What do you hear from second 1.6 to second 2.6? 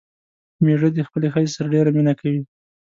ډېره مينه کوي